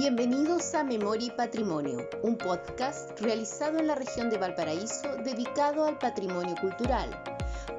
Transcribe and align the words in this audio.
Bienvenidos 0.00 0.76
a 0.76 0.84
Memoria 0.84 1.26
y 1.26 1.30
Patrimonio, 1.32 2.08
un 2.22 2.38
podcast 2.38 3.20
realizado 3.20 3.80
en 3.80 3.88
la 3.88 3.96
región 3.96 4.30
de 4.30 4.38
Valparaíso 4.38 5.16
dedicado 5.24 5.86
al 5.86 5.98
patrimonio 5.98 6.54
cultural. 6.60 7.10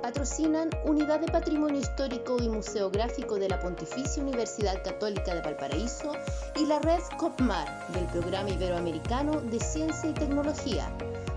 Patrocinan 0.01 0.69
Unidad 0.83 1.21
de 1.21 1.31
Patrimonio 1.31 1.79
Histórico 1.79 2.35
y 2.43 2.49
Museográfico 2.49 3.39
de 3.39 3.47
la 3.47 3.57
Pontificia 3.61 4.21
Universidad 4.21 4.83
Católica 4.83 5.33
de 5.33 5.43
Valparaíso 5.43 6.11
y 6.57 6.65
la 6.65 6.79
red 6.79 6.99
COPMAR 7.17 7.87
del 7.93 8.03
Programa 8.07 8.49
Iberoamericano 8.49 9.39
de 9.39 9.59
Ciencia 9.61 10.09
y 10.09 10.13
Tecnología. 10.13 10.91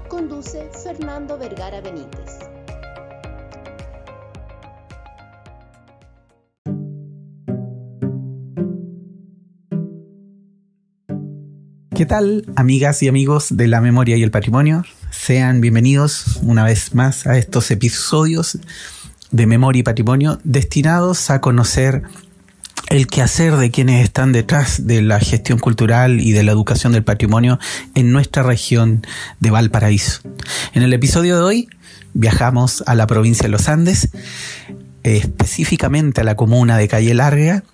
Conduce 0.09 0.69
Fernando 0.71 1.39
Vergara 1.39 1.81
Benítez. 1.81 2.52
¿Qué 11.95 12.07
tal, 12.07 12.47
amigas 12.57 13.03
y 13.03 13.09
amigos 13.09 13.49
de 13.51 13.69
la 13.69 13.83
memoria 13.83 14.17
y 14.17 14.23
el 14.23 14.31
patrimonio? 14.31 14.83
Sean 15.11 15.61
bienvenidos 15.61 16.39
una 16.41 16.65
vez 16.65 16.95
más 16.95 17.27
a 17.27 17.37
estos 17.37 17.71
episodios 17.71 18.59
de 19.31 19.47
Memoria 19.47 19.81
y 19.81 19.83
Patrimonio 19.83 20.39
destinados 20.43 21.29
a 21.29 21.43
conocer 21.43 22.03
el 22.89 23.09
quehacer 23.09 23.57
de 23.57 23.71
quienes 23.71 24.05
están 24.05 24.33
detrás 24.33 24.87
de 24.87 25.03
la 25.03 25.21
gestión 25.21 25.59
cultural 25.59 26.19
y 26.21 26.33
de 26.33 26.43
la 26.43 26.53
educación 26.53 26.95
del 26.95 27.05
patrimonio 27.05 27.59
en 27.95 28.11
nuestra 28.11 28.43
región 28.43 29.07
de 29.41 29.51
Valparaíso. 29.51 30.23
En 30.73 30.83
el 30.83 30.95
episodio 30.95 31.37
de 31.37 31.43
hoy 31.43 31.69
viajamos 32.15 32.83
a 32.87 32.95
la 32.95 33.07
provincia 33.07 33.43
de 33.45 33.51
los 33.51 33.69
Andes, 33.69 34.09
específicamente 35.03 36.23
a 36.23 36.25
la 36.25 36.37
comuna 36.37 36.79
de 36.79 36.89
Calle 36.89 37.13
Larga, 37.13 37.65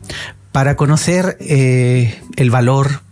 para 0.51 0.75
conocer 0.75 1.37
eh, 1.41 2.21
el 2.37 2.51
valor 2.51 3.03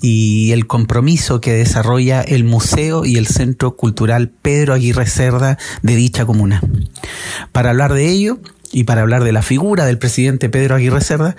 y 0.00 0.52
el 0.52 0.66
compromiso 0.66 1.40
que 1.40 1.52
desarrolla 1.52 2.20
el 2.20 2.44
Museo 2.44 3.04
y 3.04 3.16
el 3.16 3.26
Centro 3.26 3.76
Cultural 3.76 4.28
Pedro 4.28 4.74
Aguirre 4.74 5.06
Cerda 5.06 5.58
de 5.82 5.96
dicha 5.96 6.24
comuna. 6.24 6.62
Para 7.52 7.70
hablar 7.70 7.92
de 7.92 8.08
ello 8.08 8.38
y 8.70 8.84
para 8.84 9.00
hablar 9.00 9.24
de 9.24 9.32
la 9.32 9.42
figura 9.42 9.86
del 9.86 9.98
presidente 9.98 10.48
Pedro 10.48 10.74
Aguirre 10.74 11.00
Cerda, 11.00 11.36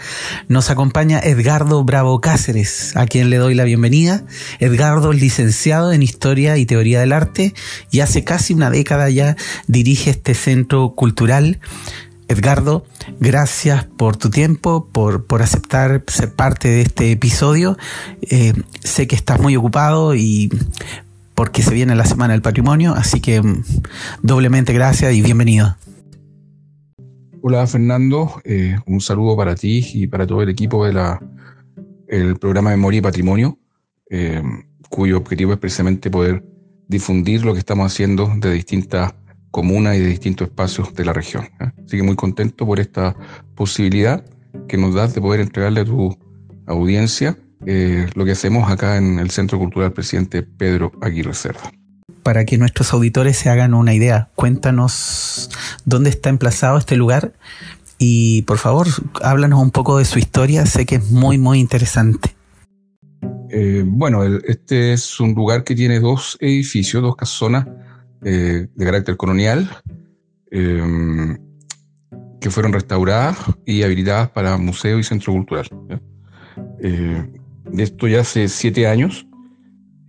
nos 0.47 0.69
acompaña 0.69 1.19
Edgardo 1.19 1.83
Bravo 1.83 2.19
Cáceres, 2.21 2.95
a 2.97 3.05
quien 3.05 3.29
le 3.29 3.37
doy 3.37 3.53
la 3.53 3.63
bienvenida. 3.63 4.23
Edgardo 4.59 5.11
es 5.11 5.21
licenciado 5.21 5.93
en 5.93 6.01
Historia 6.01 6.57
y 6.57 6.65
Teoría 6.65 6.99
del 6.99 7.13
Arte 7.13 7.53
y 7.91 7.99
hace 7.99 8.23
casi 8.23 8.53
una 8.53 8.69
década 8.69 9.09
ya 9.09 9.35
dirige 9.67 10.09
este 10.09 10.33
centro 10.33 10.93
cultural 10.95 11.59
Edgardo, 12.29 12.85
gracias 13.19 13.85
por 13.85 14.15
tu 14.15 14.29
tiempo, 14.29 14.87
por, 14.91 15.25
por 15.25 15.41
aceptar 15.41 16.03
ser 16.07 16.31
parte 16.35 16.67
de 16.67 16.81
este 16.81 17.11
episodio. 17.11 17.75
Eh, 18.21 18.53
sé 18.81 19.07
que 19.07 19.15
estás 19.15 19.41
muy 19.41 19.55
ocupado 19.55 20.13
y 20.13 20.51
porque 21.33 21.63
se 21.63 21.73
viene 21.73 21.95
la 21.95 22.05
Semana 22.05 22.33
del 22.33 22.43
Patrimonio, 22.43 22.93
así 22.93 23.19
que 23.19 23.41
mm, 23.41 23.63
doblemente 24.21 24.73
gracias 24.73 25.11
y 25.15 25.23
bienvenido. 25.23 25.75
Hola 27.41 27.65
Fernando, 27.65 28.39
eh, 28.43 28.77
un 28.85 29.01
saludo 29.01 29.35
para 29.35 29.55
ti 29.55 29.83
y 29.95 30.05
para 30.05 30.27
todo 30.27 30.43
el 30.43 30.49
equipo 30.49 30.85
del 30.85 30.99
el 32.07 32.37
programa 32.37 32.69
Memoria 32.69 32.99
y 32.99 33.01
Patrimonio, 33.01 33.57
eh, 34.07 34.43
cuyo 34.87 35.17
objetivo 35.17 35.53
es 35.53 35.59
precisamente 35.59 36.11
poder 36.11 36.43
difundir 36.87 37.43
lo 37.43 37.53
que 37.53 37.59
estamos 37.59 37.91
haciendo 37.91 38.31
de 38.37 38.51
distintas 38.51 39.13
comunas 39.51 39.95
y 39.95 39.99
de 39.99 40.07
distintos 40.07 40.47
espacios 40.47 40.93
de 40.93 41.05
la 41.05 41.13
región. 41.13 41.45
¿eh? 41.59 41.71
Así 41.85 41.97
que 41.97 42.03
muy 42.03 42.15
contento 42.15 42.65
por 42.65 42.79
esta 42.79 43.15
posibilidad 43.55 44.23
que 44.67 44.77
nos 44.77 44.95
das 44.95 45.13
de 45.13 45.21
poder 45.21 45.41
entregarle 45.41 45.81
a 45.81 45.85
tu 45.85 46.17
audiencia 46.67 47.37
eh, 47.65 48.07
lo 48.15 48.25
que 48.25 48.31
hacemos 48.31 48.71
acá 48.71 48.97
en 48.97 49.19
el 49.19 49.31
Centro 49.31 49.57
Cultural 49.59 49.91
Presidente 49.91 50.43
Pedro 50.43 50.91
Aguirre 51.01 51.33
Cerda. 51.33 51.71
Para 52.23 52.45
que 52.45 52.57
nuestros 52.57 52.93
auditores 52.93 53.37
se 53.37 53.49
hagan 53.49 53.73
una 53.73 53.93
idea, 53.93 54.29
cuéntanos 54.35 55.49
dónde 55.85 56.09
está 56.09 56.29
emplazado 56.29 56.77
este 56.77 56.95
lugar 56.95 57.33
y 57.97 58.43
por 58.43 58.57
favor 58.57 58.87
háblanos 59.21 59.61
un 59.61 59.71
poco 59.71 59.97
de 59.97 60.05
su 60.05 60.19
historia, 60.19 60.65
sé 60.65 60.85
que 60.85 60.95
es 60.95 61.11
muy 61.11 61.37
muy 61.37 61.59
interesante. 61.59 62.35
Eh, 63.51 63.83
bueno, 63.85 64.23
este 64.23 64.93
es 64.93 65.19
un 65.19 65.33
lugar 65.33 65.63
que 65.63 65.75
tiene 65.75 65.99
dos 65.99 66.37
edificios, 66.39 67.01
dos 67.01 67.15
casonas 67.15 67.65
eh, 68.23 68.67
de 68.75 68.85
carácter 68.85 69.15
colonial 69.15 69.69
em, 70.51 71.37
que 72.41 72.49
fueron 72.49 72.73
restauradas 72.73 73.37
y 73.65 73.83
habilitadas 73.83 74.29
para 74.31 74.57
museo 74.57 74.99
y 74.99 75.03
centro 75.03 75.31
cultural. 75.31 75.67
Eh, 76.81 77.25
de 77.71 77.83
esto 77.83 78.07
ya 78.09 78.21
hace 78.21 78.49
siete 78.49 78.87
años, 78.87 79.25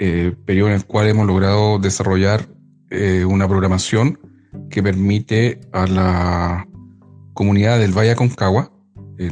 eh, 0.00 0.34
periodo 0.44 0.71
en 0.71 0.75
el 0.75 0.87
cual 0.87 1.06
hemos 1.06 1.26
logrado 1.26 1.78
desarrollar 1.78 2.48
una 3.28 3.47
programación 3.47 4.19
que 4.69 4.82
permite 4.82 5.60
a 5.71 5.87
la 5.87 6.69
comunidad 7.34 7.78
del 7.78 7.97
Valle 7.97 8.10
Aconcagua, 8.10 8.72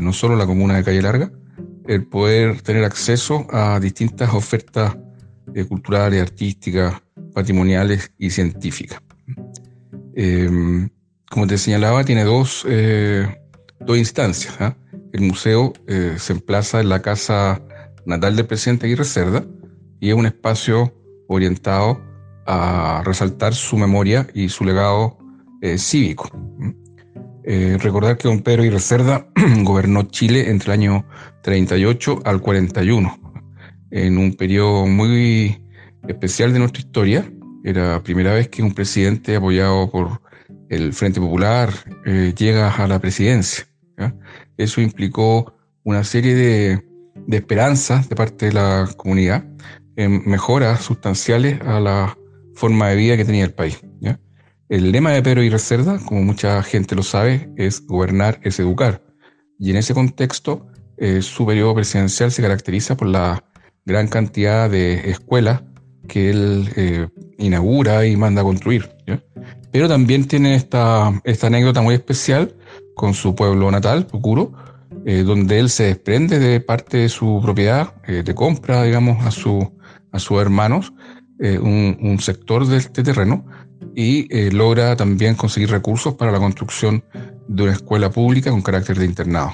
no 0.00 0.12
solo 0.12 0.36
la 0.36 0.46
comuna 0.46 0.76
de 0.76 0.84
Calle 0.84 1.02
Larga, 1.02 1.32
el 1.88 2.06
poder 2.06 2.62
tener 2.62 2.84
acceso 2.84 3.48
a 3.50 3.80
distintas 3.80 4.32
ofertas 4.32 4.96
culturales, 5.68 6.22
artísticas, 6.22 7.02
patrimoniales 7.38 8.10
y 8.18 8.30
científicas. 8.30 9.00
Em, 10.16 10.88
como 11.30 11.46
te 11.46 11.56
señalaba, 11.56 12.02
tiene 12.02 12.24
dos, 12.24 12.66
eh, 12.68 13.28
dos 13.78 13.96
instancias. 13.96 14.56
¿ah? 14.60 14.76
El 15.12 15.20
museo 15.20 15.72
eh, 15.86 16.16
se 16.18 16.32
emplaza 16.32 16.80
en 16.80 16.88
la 16.88 17.00
casa 17.00 17.62
natal 18.06 18.34
del 18.34 18.46
presidente 18.46 18.86
Aguirre 18.86 19.04
Cerda 19.04 19.44
y 20.00 20.08
es 20.08 20.16
un 20.16 20.26
espacio 20.26 20.92
orientado 21.28 22.02
a 22.44 23.02
resaltar 23.04 23.54
su 23.54 23.76
memoria 23.76 24.26
y 24.34 24.48
su 24.48 24.64
legado 24.64 25.16
eh, 25.62 25.78
cívico. 25.78 26.28
recordar 27.44 28.18
que 28.18 28.26
don 28.26 28.42
Pedro 28.42 28.62
Aguirre 28.62 28.80
Cerda 28.80 29.28
gobernó 29.62 30.02
Chile 30.08 30.50
entre 30.50 30.72
el 30.72 30.80
año 30.80 31.06
38 31.42 32.22
al 32.24 32.40
41, 32.40 33.16
en 33.92 34.18
un 34.18 34.34
periodo 34.34 34.86
muy 34.86 35.67
especial 36.08 36.52
de 36.52 36.58
nuestra 36.58 36.80
historia. 36.80 37.30
Era 37.64 37.92
la 37.92 38.02
primera 38.02 38.32
vez 38.34 38.48
que 38.48 38.62
un 38.62 38.72
presidente 38.72 39.36
apoyado 39.36 39.90
por 39.90 40.20
el 40.68 40.92
Frente 40.92 41.20
Popular 41.20 41.70
eh, 42.04 42.34
llega 42.36 42.70
a 42.74 42.86
la 42.86 42.98
presidencia. 42.98 43.66
Eso 44.56 44.80
implicó 44.80 45.54
una 45.84 46.04
serie 46.04 46.34
de, 46.34 46.84
esperanzas 47.30 48.08
de 48.08 48.16
parte 48.16 48.46
de 48.46 48.52
la 48.52 48.88
comunidad 48.96 49.44
en 49.96 50.28
mejoras 50.28 50.82
sustanciales 50.82 51.60
a 51.62 51.80
la 51.80 52.16
forma 52.54 52.88
de 52.88 52.96
vida 52.96 53.16
que 53.16 53.24
tenía 53.24 53.44
el 53.44 53.54
país. 53.54 53.80
El 54.70 54.92
lema 54.92 55.12
de 55.12 55.22
Pedro 55.22 55.42
y 55.42 55.48
Reserda, 55.48 55.98
como 56.04 56.22
mucha 56.22 56.62
gente 56.62 56.94
lo 56.94 57.02
sabe, 57.02 57.50
es 57.56 57.86
gobernar 57.86 58.38
es 58.42 58.60
educar. 58.60 59.02
Y 59.58 59.70
en 59.70 59.78
ese 59.78 59.94
contexto, 59.94 60.66
eh, 60.98 61.22
su 61.22 61.46
periodo 61.46 61.76
presidencial 61.76 62.30
se 62.30 62.42
caracteriza 62.42 62.94
por 62.94 63.08
la 63.08 63.42
gran 63.86 64.08
cantidad 64.08 64.68
de 64.68 65.10
escuelas 65.10 65.62
que 66.08 66.30
él 66.30 66.68
eh, 66.76 67.08
inaugura 67.38 68.04
y 68.06 68.16
manda 68.16 68.42
construir. 68.42 68.90
Pero 69.70 69.88
también 69.88 70.26
tiene 70.26 70.54
esta, 70.54 71.20
esta 71.24 71.46
anécdota 71.46 71.82
muy 71.82 71.94
especial 71.94 72.56
con 72.96 73.14
su 73.14 73.34
pueblo 73.34 73.70
natal, 73.70 74.06
Pucuro, 74.06 74.52
eh, 75.04 75.22
donde 75.22 75.60
él 75.60 75.70
se 75.70 75.84
desprende 75.84 76.38
de 76.38 76.60
parte 76.60 76.96
de 76.98 77.08
su 77.08 77.40
propiedad, 77.42 77.94
eh, 78.06 78.22
de 78.24 78.34
compra, 78.34 78.82
digamos, 78.82 79.24
a, 79.24 79.30
su, 79.30 79.72
a 80.10 80.18
sus 80.18 80.40
hermanos, 80.40 80.92
un, 81.40 82.18
sector 82.20 82.66
de 82.66 82.78
este 82.78 83.04
terreno 83.04 83.46
y 83.94 84.50
logra 84.50 84.96
también 84.96 85.36
conseguir 85.36 85.70
recursos 85.70 86.14
para 86.14 86.32
la 86.32 86.40
construcción 86.40 87.04
de 87.46 87.62
una 87.62 87.72
escuela 87.72 88.10
pública 88.10 88.50
con 88.50 88.60
carácter 88.60 88.98
de 88.98 89.04
internado. 89.04 89.52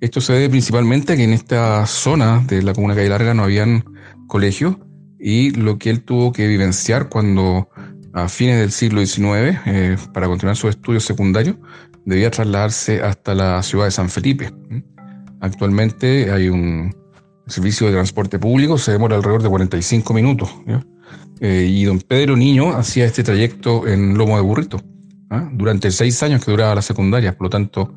Esto 0.00 0.22
se 0.22 0.32
debe 0.32 0.48
principalmente 0.48 1.12
a 1.12 1.16
que 1.16 1.24
en 1.24 1.34
esta 1.34 1.84
zona 1.84 2.42
de 2.46 2.62
la 2.62 2.72
comuna 2.72 2.94
de 2.94 3.00
Calle 3.00 3.10
Larga 3.10 3.34
no 3.34 3.42
habían 3.42 3.84
colegios 4.28 4.76
y 5.18 5.50
lo 5.50 5.78
que 5.78 5.90
él 5.90 6.02
tuvo 6.02 6.32
que 6.32 6.46
vivenciar 6.46 7.08
cuando 7.08 7.68
a 8.12 8.28
fines 8.28 8.58
del 8.58 8.72
siglo 8.72 9.04
XIX, 9.04 9.58
eh, 9.66 9.96
para 10.12 10.26
continuar 10.26 10.56
sus 10.56 10.70
estudios 10.70 11.04
secundarios, 11.04 11.56
debía 12.04 12.30
trasladarse 12.30 13.02
hasta 13.02 13.34
la 13.34 13.62
ciudad 13.62 13.84
de 13.84 13.90
San 13.90 14.08
Felipe. 14.08 14.52
Actualmente 15.40 16.32
hay 16.32 16.48
un 16.48 16.94
servicio 17.46 17.86
de 17.86 17.94
transporte 17.94 18.38
público, 18.38 18.78
se 18.78 18.92
demora 18.92 19.16
alrededor 19.16 19.42
de 19.42 19.48
45 19.48 20.14
minutos. 20.14 20.50
Eh, 21.40 21.66
y 21.68 21.84
don 21.84 22.00
Pedro 22.00 22.36
Niño 22.36 22.72
hacía 22.72 23.04
este 23.04 23.22
trayecto 23.22 23.86
en 23.86 24.18
lomo 24.18 24.36
de 24.36 24.42
burrito 24.42 24.80
¿ah? 25.30 25.48
durante 25.52 25.90
seis 25.92 26.20
años 26.22 26.44
que 26.44 26.50
duraba 26.50 26.74
la 26.74 26.82
secundaria. 26.82 27.36
Por 27.36 27.46
lo 27.46 27.50
tanto, 27.50 27.94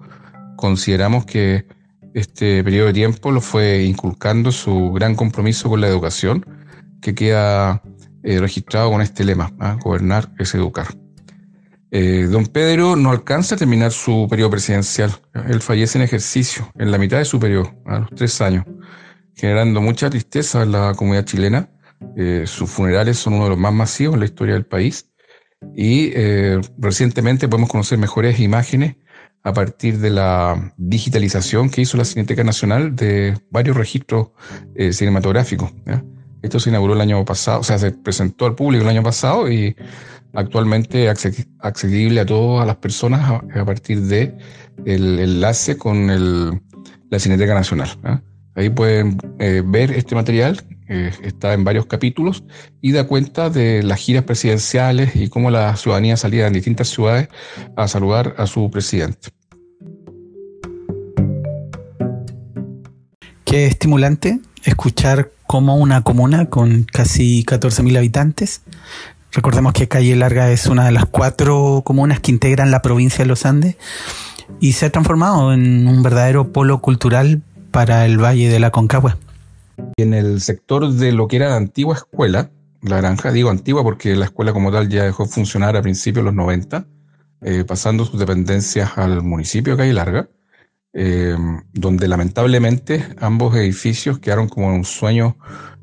consideramos 0.58 1.26
que 1.26 1.66
este 2.14 2.64
periodo 2.64 2.88
de 2.88 2.94
tiempo 2.94 3.32
lo 3.32 3.42
fue 3.42 3.84
inculcando 3.84 4.52
su 4.52 4.92
gran 4.92 5.16
compromiso 5.16 5.70
con 5.70 5.82
la 5.82 5.88
educación 5.88 6.46
que 7.02 7.16
queda 7.16 7.82
eh, 8.24 8.40
registrado 8.40 8.92
con 8.92 9.02
este 9.02 9.24
lema, 9.24 9.52
¿ah? 9.60 9.78
gobernar 9.84 10.32
es 10.38 10.54
educar. 10.54 10.88
Eh, 11.90 12.28
don 12.30 12.46
Pedro 12.46 12.96
no 12.96 13.10
alcanza 13.10 13.56
a 13.56 13.58
terminar 13.58 13.92
su 13.92 14.28
periodo 14.30 14.52
presidencial. 14.52 15.12
Él 15.48 15.60
fallece 15.62 15.98
en 15.98 16.04
ejercicio, 16.04 16.72
en 16.78 16.92
la 16.92 16.98
mitad 16.98 17.18
de 17.18 17.26
su 17.26 17.40
periodo, 17.40 17.74
a 17.86 18.00
los 18.00 18.10
tres 18.16 18.40
años. 18.42 18.66
generando 19.36 19.82
mucha 19.82 20.10
tristeza 20.10 20.62
en 20.62 20.72
la 20.72 20.94
comunidad 20.94 21.26
chilena. 21.26 21.70
Eh, 22.16 22.44
sus 22.46 22.70
funerales 22.70 23.18
son 23.18 23.34
uno 23.34 23.46
de 23.46 23.50
los 23.52 23.58
más 23.58 23.74
masivos 23.74 24.14
en 24.14 24.20
la 24.20 24.26
historia 24.26 24.54
del 24.54 24.66
país 24.66 25.10
y 25.76 26.12
recientemente 26.80 27.48
podemos 27.48 27.70
conocer 27.70 27.98
mejores 27.98 28.40
imágenes 28.40 28.96
a 29.44 29.54
partir 29.54 30.00
de 30.00 30.10
la 30.10 30.74
digitalización 30.78 31.70
que 31.70 31.82
hizo 31.82 31.98
la 31.98 32.06
Cineteca 32.06 32.44
Nacional 32.44 32.96
de 32.96 33.40
varios 33.52 33.78
registros 33.78 34.30
cinematográficos. 34.92 35.72
Esto 36.42 36.60
se 36.60 36.70
inauguró 36.70 36.94
el 36.94 37.02
año 37.02 37.24
pasado, 37.24 37.60
o 37.60 37.64
sea, 37.64 37.78
se 37.78 37.92
presentó 37.92 38.46
al 38.46 38.56
público 38.56 38.84
el 38.84 38.90
año 38.90 39.04
pasado 39.04 39.52
y 39.52 39.76
actualmente 40.34 41.10
accesible 41.10 42.22
a 42.22 42.26
todas 42.26 42.66
las 42.66 42.78
personas 42.78 43.42
a, 43.56 43.66
partir 43.66 44.02
de 44.02 44.36
el 44.86 45.20
enlace 45.20 45.78
con 45.78 46.10
el, 46.10 46.62
la 47.10 47.20
Cineteca 47.20 47.54
Nacional. 47.54 47.90
Ahí 48.56 48.70
pueden 48.70 49.18
eh, 49.40 49.62
ver 49.66 49.92
este 49.92 50.16
material, 50.16 50.62
eh, 50.90 51.12
está 51.24 51.54
en 51.54 51.64
varios 51.64 51.86
capítulos 51.86 52.44
y 52.82 52.92
da 52.92 53.06
cuenta 53.06 53.50
de 53.50 53.84
las 53.84 54.00
giras 54.00 54.24
presidenciales 54.24 55.16
y 55.16 55.30
cómo 55.30 55.52
la 55.52 55.76
ciudadanía 55.76 56.18
salía 56.18 56.48
en 56.48 56.54
distintas 56.54 56.90
ciudades 56.90 57.30
a 57.76 57.88
saludar 57.88 58.36
a 58.38 58.48
su 58.48 58.70
presidente. 58.70 59.30
Qué 63.46 63.68
estimulante 63.68 64.40
escuchar 64.64 65.32
cómo 65.48 65.76
una 65.76 66.04
comuna 66.04 66.46
con 66.46 66.84
casi 66.84 67.44
14.000 67.46 67.98
habitantes, 67.98 68.62
recordemos 69.32 69.74
que 69.74 69.88
Calle 69.88 70.16
Larga 70.16 70.52
es 70.52 70.68
una 70.68 70.86
de 70.86 70.92
las 70.92 71.06
cuatro 71.06 71.82
comunas 71.86 72.20
que 72.20 72.32
integran 72.32 72.72
la 72.72 72.82
provincia 72.82 73.24
de 73.24 73.30
los 73.30 73.46
Andes, 73.46 73.76
y 74.60 74.74
se 74.74 74.86
ha 74.86 74.90
transformado 74.90 75.54
en 75.54 75.88
un 75.88 76.04
verdadero 76.04 76.52
polo 76.52 76.82
cultural 76.82 77.42
para 77.72 78.06
el 78.06 78.22
Valle 78.22 78.50
de 78.50 78.60
la 78.60 78.72
Concagua. 78.72 79.18
En 79.98 80.14
el 80.14 80.42
sector 80.42 80.92
de 80.92 81.12
lo 81.12 81.28
que 81.28 81.38
era 81.38 81.50
la 81.50 81.56
antigua 81.56 81.96
escuela, 81.96 82.50
la 82.82 82.98
granja, 82.98 83.32
digo 83.32 83.50
antigua 83.50 83.84
porque 83.84 84.16
la 84.16 84.26
escuela 84.26 84.54
como 84.54 84.72
tal 84.72 84.90
ya 84.90 85.04
dejó 85.04 85.26
de 85.26 85.32
funcionar 85.32 85.76
a 85.78 85.82
principios 85.82 86.24
de 86.24 86.32
los 86.32 86.36
90, 86.36 86.86
eh, 87.44 87.64
pasando 87.66 88.06
sus 88.06 88.20
dependencias 88.20 88.98
al 88.98 89.24
municipio 89.24 89.74
de 89.74 89.78
Calle 89.78 89.94
Larga, 89.94 90.30
eh, 90.94 91.36
donde 91.74 92.08
lamentablemente 92.08 93.06
ambos 93.20 93.56
edificios 93.56 94.20
quedaron 94.20 94.50
como 94.50 94.68
un 94.74 94.86
sueño 94.86 95.38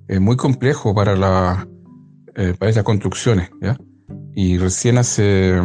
eh, 0.08 0.18
muy 0.18 0.36
complejo 0.36 0.94
para, 0.94 1.16
la, 1.16 1.66
para 2.58 2.68
estas 2.68 2.84
construcciones. 2.84 3.50
Y 4.34 4.58
recién 4.58 4.98
hace 4.98 5.60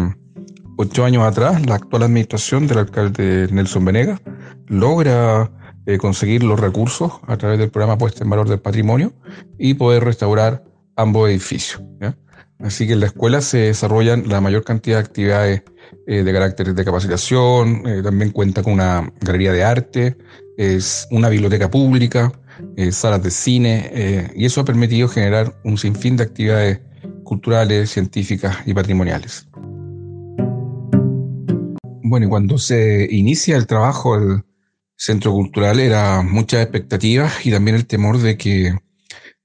ocho 0.77 1.05
años 1.05 1.23
atrás, 1.23 1.65
la 1.65 1.75
actual 1.75 2.03
administración 2.03 2.67
del 2.67 2.79
alcalde 2.79 3.47
Nelson 3.51 3.85
Venegas 3.85 4.21
logra 4.67 5.51
eh, 5.85 5.97
conseguir 5.97 6.43
los 6.43 6.59
recursos 6.59 7.11
a 7.27 7.37
través 7.37 7.59
del 7.59 7.69
programa 7.69 7.97
Puesta 7.97 8.23
en 8.23 8.29
Valor 8.29 8.47
del 8.47 8.59
Patrimonio 8.59 9.13
y 9.57 9.73
poder 9.73 10.03
restaurar 10.03 10.63
ambos 10.95 11.29
edificios. 11.29 11.81
Así 12.63 12.87
que 12.87 12.93
en 12.93 13.01
la 13.01 13.07
escuela 13.07 13.41
se 13.41 13.57
desarrollan 13.57 14.27
la 14.27 14.41
mayor 14.41 14.63
cantidad 14.63 14.97
de 14.97 15.03
actividades 15.03 15.63
eh, 16.07 16.23
de 16.23 16.33
carácter 16.33 16.73
de 16.73 16.85
capacitación, 16.85 17.83
eh, 17.85 18.01
también 18.01 18.31
cuenta 18.31 18.63
con 18.63 18.73
una 18.73 19.11
galería 19.21 19.51
de 19.51 19.63
arte, 19.63 20.17
es 20.57 21.07
una 21.11 21.29
biblioteca 21.29 21.69
pública, 21.69 22.31
salas 22.91 23.21
de 23.23 23.31
cine, 23.31 24.31
y 24.35 24.45
eso 24.45 24.61
ha 24.61 24.65
permitido 24.65 25.07
generar 25.07 25.59
un 25.63 25.77
sinfín 25.77 26.15
de 26.15 26.23
actividades 26.23 26.79
culturales, 27.23 27.89
científicas 27.89 28.57
y 28.65 28.73
patrimoniales. 28.73 29.47
Bueno, 32.13 32.27
y 32.27 32.29
cuando 32.29 32.59
se 32.59 33.07
inicia 33.09 33.57
el 33.57 33.65
trabajo 33.65 34.19
del 34.19 34.43
centro 34.95 35.31
cultural 35.31 35.79
era 35.79 36.21
muchas 36.21 36.61
expectativas 36.61 37.45
y 37.45 37.51
también 37.51 37.75
el 37.75 37.87
temor 37.87 38.19
de 38.19 38.37
que 38.37 38.67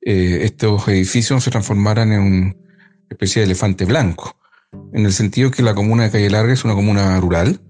eh, 0.03 0.41
estos 0.43 0.87
edificios 0.89 1.43
se 1.43 1.51
transformaran 1.51 2.13
en 2.13 2.21
una 2.21 2.55
especie 3.11 3.41
de 3.41 3.47
elefante 3.47 3.85
blanco, 3.85 4.37
en 4.93 5.07
el 5.07 5.13
sentido 5.13 5.51
que 5.51 5.63
la 5.63 5.75
comuna 5.75 6.05
de 6.05 6.11
Calle 6.11 6.31
Larga 6.31 6.53
es 6.53 6.65
una 6.65 6.75
comuna 6.75 7.21
rural, 7.21 7.61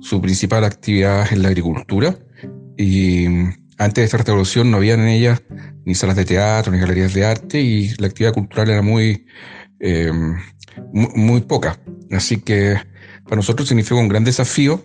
su 0.00 0.20
principal 0.20 0.64
actividad 0.64 1.26
es 1.30 1.38
la 1.38 1.48
agricultura 1.48 2.18
y 2.76 3.26
antes 3.78 3.94
de 3.94 4.04
esta 4.04 4.18
restauración 4.18 4.70
no 4.70 4.76
había 4.76 4.94
en 4.94 5.08
ella 5.08 5.40
ni 5.84 5.94
salas 5.94 6.16
de 6.16 6.24
teatro 6.24 6.72
ni 6.72 6.78
galerías 6.78 7.14
de 7.14 7.24
arte 7.24 7.60
y 7.60 7.88
la 7.96 8.06
actividad 8.06 8.34
cultural 8.34 8.70
era 8.70 8.82
muy, 8.82 9.26
eh, 9.80 10.12
muy 10.92 11.40
poca. 11.42 11.80
Así 12.10 12.38
que 12.38 12.76
para 13.24 13.36
nosotros 13.36 13.68
significó 13.68 13.98
un 13.98 14.08
gran 14.08 14.24
desafío 14.24 14.84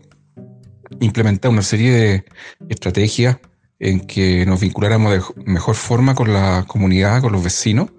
implementar 0.99 1.51
una 1.51 1.61
serie 1.61 1.91
de 1.91 2.25
estrategias 2.69 3.37
en 3.79 4.01
que 4.01 4.45
nos 4.45 4.59
vinculáramos 4.59 5.13
de 5.13 5.21
mejor 5.45 5.75
forma 5.75 6.13
con 6.13 6.33
la 6.33 6.65
comunidad, 6.67 7.21
con 7.21 7.31
los 7.31 7.43
vecinos, 7.43 7.89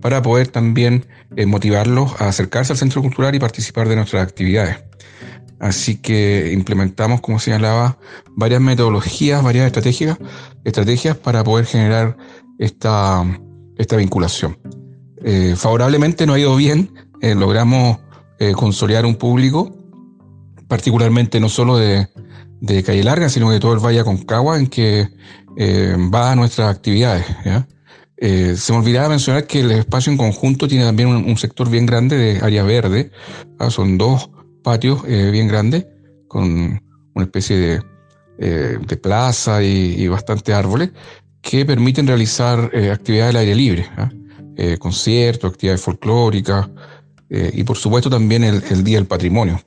para 0.00 0.22
poder 0.22 0.48
también 0.48 1.06
eh, 1.36 1.46
motivarlos 1.46 2.20
a 2.20 2.28
acercarse 2.28 2.72
al 2.72 2.78
centro 2.78 3.00
cultural 3.00 3.34
y 3.34 3.38
participar 3.38 3.88
de 3.88 3.96
nuestras 3.96 4.22
actividades. 4.22 4.78
Así 5.60 5.96
que 5.96 6.50
implementamos, 6.52 7.20
como 7.20 7.38
señalaba, 7.38 7.98
varias 8.34 8.60
metodologías, 8.60 9.42
varias 9.42 9.66
estrategias, 9.66 10.18
estrategias 10.64 11.16
para 11.16 11.44
poder 11.44 11.66
generar 11.66 12.16
esta, 12.58 13.24
esta 13.76 13.96
vinculación. 13.96 14.58
Eh, 15.22 15.54
favorablemente 15.56 16.26
nos 16.26 16.36
ha 16.36 16.40
ido 16.40 16.56
bien, 16.56 16.92
eh, 17.20 17.34
logramos 17.34 17.98
consolidar 18.56 19.04
un 19.04 19.16
público 19.16 19.70
particularmente 20.70 21.40
no 21.40 21.48
solo 21.48 21.76
de, 21.76 22.08
Calle 22.84 23.04
Larga, 23.04 23.28
sino 23.28 23.50
de 23.50 23.60
todo 23.60 23.72
el 23.72 23.78
Valle 23.78 24.04
Concagua, 24.04 24.58
en 24.58 24.66
que 24.66 25.08
eh, 25.56 25.96
va 26.12 26.32
a 26.32 26.36
nuestras 26.36 26.74
actividades. 26.74 27.26
Eh, 28.16 28.54
se 28.56 28.72
me 28.72 28.78
olvidaba 28.78 29.08
mencionar 29.08 29.46
que 29.46 29.60
el 29.60 29.70
espacio 29.72 30.12
en 30.12 30.18
conjunto 30.18 30.68
tiene 30.68 30.84
también 30.84 31.08
un, 31.08 31.36
sector 31.38 31.70
bien 31.70 31.86
grande 31.86 32.16
de 32.16 32.40
área 32.40 32.62
verde. 32.62 33.10
Son 33.70 33.96
dos 33.98 34.30
patios 34.62 35.02
eh, 35.06 35.30
bien 35.30 35.48
grandes 35.48 35.86
con 36.28 36.80
una 37.14 37.24
especie 37.24 37.56
de, 38.38 38.78
de 38.78 38.96
plaza 38.96 39.62
y, 39.62 39.96
y 39.98 40.08
bastantes 40.08 40.54
árboles 40.54 40.90
que 41.42 41.64
permiten 41.64 42.06
realizar 42.06 42.70
actividades 42.92 43.34
al 43.34 43.40
aire 43.40 43.54
libre. 43.54 43.86
conciertos, 44.78 45.50
actividades 45.50 45.80
folclóricas 45.80 46.68
y 47.30 47.64
por 47.64 47.76
supuesto 47.76 48.10
también 48.10 48.44
el, 48.44 48.62
el 48.70 48.84
Día 48.84 48.98
del 48.98 49.06
Patrimonio. 49.06 49.60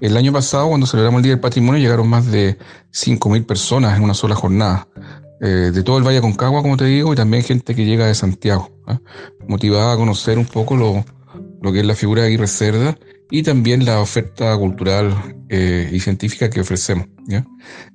El 0.00 0.16
año 0.16 0.32
pasado, 0.32 0.68
cuando 0.68 0.86
celebramos 0.86 1.18
el 1.18 1.22
Día 1.24 1.32
del 1.32 1.40
Patrimonio, 1.40 1.80
llegaron 1.80 2.08
más 2.08 2.30
de 2.30 2.56
5.000 2.92 3.44
personas 3.46 3.96
en 3.96 4.04
una 4.04 4.14
sola 4.14 4.36
jornada. 4.36 4.86
Eh, 5.40 5.70
de 5.72 5.82
todo 5.82 5.98
el 5.98 6.04
Valle 6.04 6.20
Concagua, 6.20 6.62
como 6.62 6.76
te 6.76 6.84
digo, 6.84 7.12
y 7.12 7.16
también 7.16 7.42
gente 7.42 7.74
que 7.74 7.84
llega 7.84 8.06
de 8.06 8.14
Santiago, 8.14 8.70
¿ah? 8.86 9.00
motivada 9.48 9.92
a 9.92 9.96
conocer 9.96 10.38
un 10.38 10.46
poco 10.46 10.76
lo, 10.76 11.04
que 11.72 11.80
es 11.80 11.86
la 11.86 11.96
figura 11.96 12.22
de 12.22 12.28
Aguirre 12.28 12.46
Cerda 12.46 12.96
y 13.30 13.42
también 13.42 13.84
la 13.84 14.00
oferta 14.00 14.56
cultural 14.56 15.14
eh, 15.48 15.90
y 15.92 16.00
científica 16.00 16.48
que 16.48 16.60
ofrecemos. 16.60 17.06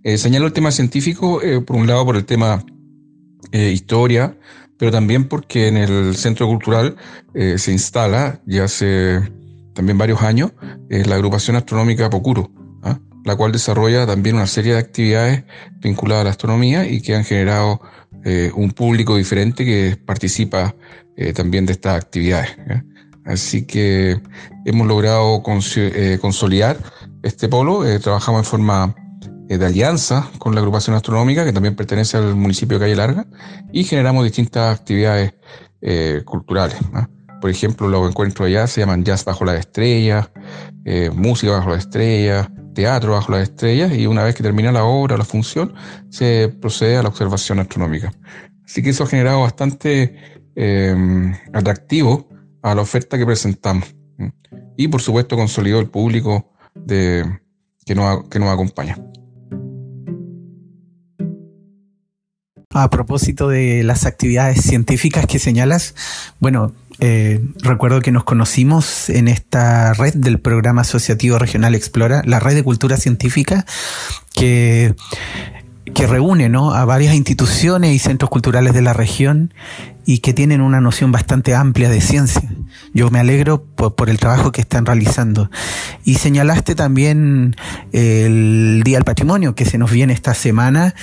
Eh, 0.03 0.17
señalo 0.17 0.45
el 0.45 0.53
tema 0.53 0.71
científico, 0.71 1.41
por 1.65 1.75
un 1.77 1.87
lado, 1.87 2.05
por 2.05 2.17
el 2.17 2.25
tema 2.25 2.63
historia, 3.51 4.37
pero 4.77 4.91
también 4.91 5.27
porque 5.27 5.67
en 5.67 5.77
el 5.77 6.15
centro 6.15 6.47
cultural 6.47 6.95
se 7.33 7.71
instala 7.71 8.41
ya 8.45 8.63
hace 8.63 9.21
también 9.73 9.97
varios 9.97 10.21
años, 10.21 10.51
es 10.89 11.07
la 11.07 11.15
agrupación 11.15 11.55
astronómica 11.55 12.09
Pocuro, 12.09 12.51
¿ah? 12.83 12.99
la 13.25 13.35
cual 13.35 13.51
desarrolla 13.51 14.05
también 14.05 14.35
una 14.35 14.47
serie 14.47 14.73
de 14.73 14.79
actividades 14.79 15.43
vinculadas 15.79 16.21
a 16.21 16.23
la 16.25 16.29
astronomía 16.31 16.87
y 16.87 17.01
que 17.01 17.15
han 17.15 17.23
generado 17.23 17.81
eh, 18.25 18.51
un 18.55 18.71
público 18.71 19.17
diferente 19.17 19.65
que 19.65 19.97
participa 19.97 20.75
eh, 21.17 21.33
también 21.33 21.65
de 21.65 21.73
estas 21.73 21.97
actividades. 21.97 22.51
Así 23.25 23.65
que 23.65 24.19
hemos 24.65 24.87
logrado 24.87 25.41
eh, 25.75 26.17
consolidar 26.21 26.77
este 27.21 27.47
polo, 27.47 27.83
trabajamos 27.99 28.39
en 28.39 28.45
forma 28.45 28.95
de 29.47 29.65
alianza 29.65 30.29
con 30.39 30.55
la 30.55 30.61
agrupación 30.61 30.95
astronómica, 30.95 31.45
que 31.45 31.53
también 31.53 31.75
pertenece 31.75 32.17
al 32.17 32.35
municipio 32.35 32.79
de 32.79 32.85
Calle 32.85 32.95
Larga, 32.95 33.27
y 33.71 33.83
generamos 33.83 34.23
distintas 34.23 34.79
actividades 34.79 35.33
culturales. 36.25 36.77
¿ah? 36.93 37.07
Por 37.43 37.49
ejemplo, 37.49 37.89
los 37.89 38.07
encuentros 38.07 38.47
allá 38.47 38.67
se 38.67 38.79
llaman 38.79 39.03
jazz 39.03 39.25
bajo 39.25 39.43
las 39.43 39.59
estrellas, 39.59 40.29
eh, 40.85 41.09
música 41.13 41.51
bajo 41.51 41.71
las 41.71 41.79
estrellas, 41.79 42.47
teatro 42.73 43.11
bajo 43.11 43.33
las 43.33 43.41
estrellas, 43.49 43.91
y 43.93 44.07
una 44.07 44.23
vez 44.23 44.33
que 44.33 44.43
termina 44.43 44.71
la 44.71 44.85
obra 44.85 45.17
la 45.17 45.25
función, 45.25 45.73
se 46.09 46.47
procede 46.47 46.95
a 46.95 47.03
la 47.03 47.09
observación 47.09 47.59
astronómica. 47.59 48.13
Así 48.63 48.81
que 48.81 48.91
eso 48.91 49.03
ha 49.03 49.07
generado 49.07 49.41
bastante 49.41 50.15
eh, 50.55 50.95
atractivo 51.51 52.29
a 52.61 52.73
la 52.75 52.81
oferta 52.81 53.17
que 53.17 53.25
presentamos. 53.25 53.93
Y 54.77 54.87
por 54.87 55.01
supuesto 55.01 55.35
consolidó 55.35 55.81
el 55.81 55.89
público 55.89 56.49
de, 56.75 57.25
que, 57.85 57.93
nos, 57.93 58.23
que 58.29 58.39
nos 58.39 58.53
acompaña. 58.53 58.97
A 62.75 62.89
propósito 62.89 63.49
de 63.49 63.83
las 63.83 64.07
actividades 64.07 64.63
científicas 64.63 65.27
que 65.27 65.37
señalas, 65.37 65.93
bueno, 66.39 66.73
eh, 66.99 67.41
recuerdo 67.57 68.01
que 68.01 68.11
nos 68.11 68.23
conocimos 68.23 69.09
en 69.09 69.27
esta 69.27 69.93
red 69.93 70.13
del 70.13 70.39
programa 70.39 70.81
asociativo 70.81 71.39
regional 71.39 71.75
Explora, 71.75 72.21
la 72.25 72.39
red 72.39 72.55
de 72.55 72.63
cultura 72.63 72.97
científica, 72.97 73.65
que 74.33 74.95
que 75.93 76.07
reúne 76.07 76.49
¿no? 76.49 76.73
a 76.73 76.85
varias 76.85 77.13
instituciones 77.13 77.93
y 77.93 77.99
centros 77.99 78.29
culturales 78.29 78.73
de 78.73 78.81
la 78.81 78.93
región 78.93 79.53
y 80.05 80.19
que 80.19 80.33
tienen 80.33 80.61
una 80.61 80.81
noción 80.81 81.11
bastante 81.11 81.55
amplia 81.55 81.89
de 81.89 82.01
ciencia. 82.01 82.49
Yo 82.93 83.09
me 83.09 83.19
alegro 83.19 83.63
por, 83.63 84.09
el 84.09 84.19
trabajo 84.19 84.51
que 84.51 84.61
están 84.61 84.85
realizando. 84.85 85.49
Y 86.03 86.15
señalaste 86.15 86.75
también 86.75 87.55
el 87.91 88.81
Día 88.83 88.97
del 88.97 89.05
Patrimonio 89.05 89.55
que 89.55 89.65
se 89.65 89.77
nos 89.77 89.91
viene 89.91 90.13
esta 90.13 90.33
semana. 90.33 90.93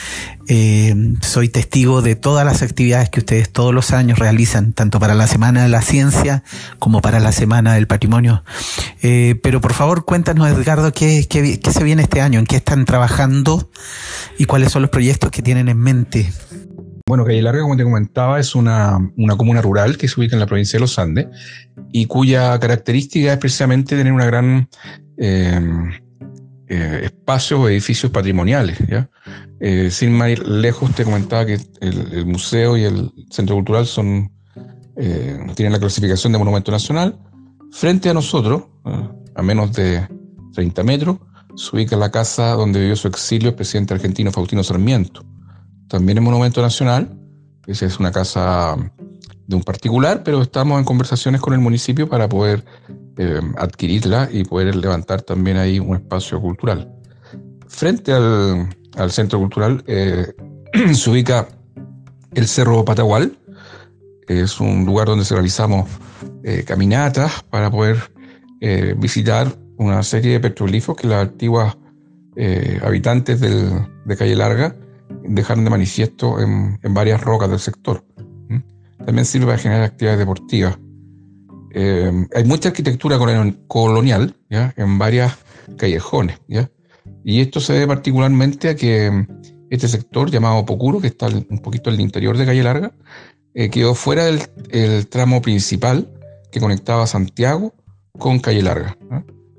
Eh, 0.49 1.15
soy 1.21 1.49
testigo 1.49 2.03
de 2.03 2.17
todas 2.17 2.45
las 2.45 2.63
actividades 2.63 3.09
que 3.09 3.21
ustedes 3.21 3.53
todos 3.53 3.73
los 3.73 3.93
años 3.93 4.19
realizan, 4.19 4.73
tanto 4.73 4.99
para 4.99 5.15
la 5.15 5.27
Semana 5.27 5.63
de 5.63 5.69
la 5.69 5.83
Ciencia 5.83 6.43
como 6.79 7.01
para 7.01 7.21
la 7.21 7.33
Semana 7.33 7.75
del 7.75 7.87
Patrimonio. 7.87 8.43
Eh, 9.03 9.39
pero 9.43 9.61
por 9.61 9.75
favor, 9.75 10.05
cuéntanos, 10.05 10.49
Edgardo, 10.51 10.93
¿qué, 10.93 11.27
qué, 11.29 11.61
qué 11.61 11.73
se 11.73 11.85
viene 11.85 12.03
este 12.03 12.21
año, 12.21 12.41
en 12.41 12.47
qué 12.47 12.57
están 12.57 12.85
trabajando 12.85 13.71
y 14.39 14.45
cuáles 14.45 14.73
son 14.73 14.83
los 14.83 14.91
proyectos 14.91 15.31
que 15.31 15.43
tienen 15.43 15.69
en 15.69 15.79
mente. 15.79 16.33
Bueno, 17.11 17.25
Calle 17.25 17.43
Larga, 17.43 17.63
como 17.63 17.77
te 17.77 17.83
comentaba, 17.83 18.39
es 18.39 18.55
una, 18.55 18.97
comuna 19.37 19.61
rural 19.61 19.99
que 19.99 20.07
se 20.07 20.21
ubica 20.21 20.37
en 20.37 20.41
la 20.41 20.47
provincia 20.47 20.77
de 20.77 20.83
los 20.83 20.97
Andes 20.97 21.27
y 21.91 22.07
cuya 22.07 22.57
característica 22.61 23.33
es 23.33 23.39
precisamente 23.39 23.97
tener 23.97 24.13
una 24.13 24.27
gran 24.27 24.69
eh, 25.17 25.61
eh, 26.69 27.01
espacio 27.03 27.63
o 27.63 27.69
edificios 27.69 28.13
patrimoniales. 28.13 28.79
Eh, 29.59 29.91
sin 29.91 30.13
más 30.13 30.39
lejos, 30.39 30.95
te 30.95 31.03
comentaba 31.03 31.47
que 31.47 31.59
el, 31.81 32.27
museo 32.27 32.77
y 32.77 32.85
el 32.85 33.11
centro 33.29 33.57
cultural 33.57 33.89
son 33.89 34.31
tienen 35.57 35.73
la 35.73 35.81
clasificación 35.81 36.33
de 36.33 36.39
monumento 36.39 36.71
nacional. 36.71 37.19
Frente 37.73 38.09
a 38.09 38.15
nosotros, 38.15 38.67
a 39.35 39.43
menos 39.43 39.73
de 39.73 40.07
30 40.55 40.85
metros, 40.85 41.19
se 41.57 41.75
ubica 41.75 41.97
la 41.97 42.13
casa 42.13 42.53
donde 42.53 42.79
vivió 42.79 42.95
su 42.95 43.09
exilio 43.09 43.49
el 43.49 43.57
presidente 43.57 43.95
argentino 43.95 44.31
Faustino 44.31 44.63
Sarmiento 44.63 45.25
también 45.91 46.19
es 46.19 46.25
monumento 46.25 46.63
nacional. 46.63 47.11
Esa 47.67 47.85
es 47.85 47.99
una 47.99 48.13
casa 48.13 48.77
de 49.47 49.57
un 49.57 49.63
particular, 49.63 50.23
pero 50.23 50.41
estamos 50.41 50.79
en 50.79 50.85
conversaciones 50.85 51.41
con 51.41 51.53
el 51.53 51.59
municipio 51.59 52.09
para 52.09 52.29
poder 52.29 52.65
eh, 53.19 53.41
adquirirla 53.59 54.29
y 54.33 54.45
poder 54.45 54.77
levantar 54.77 55.23
también 55.23 55.57
ahí 55.57 55.81
un 55.81 55.97
espacio 55.97 56.41
cultural. 56.41 56.91
Frente 57.67 58.13
al, 58.13 59.11
centro 59.11 59.41
cultural 59.41 59.83
eh, 59.87 60.33
se 60.95 61.11
ubica 61.11 61.49
el 62.35 62.47
Cerro 62.47 62.85
Patagual. 62.85 63.37
Es 64.29 64.61
un 64.61 64.87
lugar 64.87 65.09
donde 65.09 65.25
se 65.25 65.35
realizamos 65.35 65.91
eh, 66.45 66.63
caminatas 66.65 67.43
para 67.51 67.71
poder 67.71 67.99
visitar 68.99 69.57
una 69.79 70.03
serie 70.03 70.33
de 70.33 70.41
petroglifos 70.41 70.95
que 70.95 71.07
las 71.07 71.23
antiguas 71.23 71.79
habitantes 72.83 73.41
de 73.41 74.17
Calle 74.19 74.37
Larga 74.37 74.77
dejaron 75.31 75.65
de 75.65 75.71
manifiesto 75.71 76.41
en, 76.41 76.79
varias 76.91 77.21
rocas 77.21 77.51
del 77.51 77.61
sector. 77.61 78.05
También 79.05 79.25
sirve 79.25 79.47
para 79.47 79.59
generar 79.59 79.83
actividades 79.85 80.19
deportivas. 80.19 80.79
Eh, 81.73 82.27
hay 82.35 82.45
mucha 82.45 82.69
arquitectura 82.69 83.19
colonial 83.69 84.37
en 84.51 84.99
varias 84.99 85.39
callejones. 85.77 86.39
Y 87.25 87.41
esto 87.41 87.61
se 87.61 87.75
debe 87.75 87.87
particularmente 87.87 88.69
a 88.69 88.77
que 88.77 89.27
este 89.71 89.89
sector 89.89 90.31
llamado 90.31 90.67
Pocuro, 90.67 91.01
que 91.01 91.07
está 91.07 91.29
un 91.29 91.59
poquito 91.59 91.91
al 91.91 92.01
interior 92.01 92.37
de 92.37 92.45
Calle 92.45 92.63
Larga, 92.63 92.93
eh, 93.55 93.71
quedó 93.71 93.95
fuera 93.95 94.25
del 94.25 95.07
tramo 95.09 95.41
principal 95.41 96.09
que 96.51 96.61
conectaba 96.61 97.07
Santiago 97.07 97.75
con 98.19 98.41
Calle 98.41 98.63
Larga. 98.63 98.97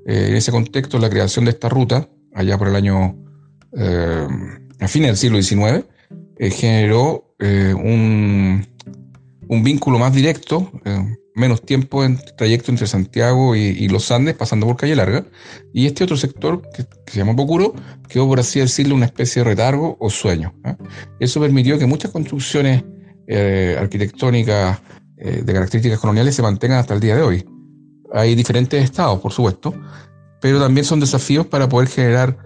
Eh, 0.06 0.26
en 0.28 0.36
ese 0.36 0.52
contexto, 0.52 0.98
la 0.98 1.08
creación 1.10 1.46
de 1.46 1.52
esta 1.52 1.68
ruta, 1.68 2.08
allá 2.34 2.58
por 2.58 2.68
el 2.68 2.76
año 2.76 3.16
a 4.82 4.88
fines 4.88 5.08
del 5.08 5.16
siglo 5.16 5.42
XIX, 5.42 5.86
eh, 6.38 6.50
generó 6.50 7.34
eh, 7.38 7.74
un, 7.74 8.66
vínculo 9.62 9.98
más 9.98 10.12
directo, 10.14 10.70
eh, 10.84 11.16
menos 11.34 11.62
tiempo 11.62 12.04
en 12.04 12.18
trayecto 12.36 12.70
entre 12.70 12.86
Santiago 12.86 13.54
y, 13.54 13.88
los 13.88 14.10
Andes, 14.10 14.34
pasando 14.34 14.66
por 14.66 14.76
Calle 14.76 14.96
Larga, 14.96 15.24
y 15.72 15.86
este 15.86 16.04
otro 16.04 16.16
sector, 16.16 16.62
que, 16.74 16.84
se 17.06 17.18
llama 17.18 17.36
Pocuro, 17.36 17.74
quedó, 18.08 18.26
por 18.26 18.40
así 18.40 18.60
decirlo, 18.60 18.94
una 18.94 19.06
especie 19.06 19.42
de 19.42 19.50
retargo 19.50 19.96
o 20.00 20.10
sueño. 20.10 20.54
Eso 21.20 21.40
permitió 21.40 21.78
que 21.78 21.86
muchas 21.86 22.10
construcciones 22.10 22.82
arquitectónicas 23.78 24.80
de 25.16 25.52
características 25.52 26.00
coloniales 26.00 26.34
se 26.34 26.42
mantengan 26.42 26.78
hasta 26.78 26.94
el 26.94 27.00
día 27.00 27.16
de 27.16 27.22
hoy. 27.22 27.46
Hay 28.12 28.34
diferentes 28.34 28.82
estados, 28.82 29.20
por 29.20 29.32
supuesto, 29.32 29.74
pero 30.40 30.60
también 30.60 30.84
son 30.84 31.00
desafíos 31.00 31.46
para 31.46 31.68
poder 31.68 31.88
generar 31.88 32.36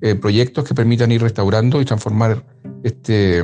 eh, 0.00 0.14
proyectos 0.14 0.64
que 0.64 0.74
permitan 0.74 1.12
ir 1.12 1.22
restaurando 1.22 1.80
y 1.80 1.84
transformar 1.84 2.44
este, 2.82 3.42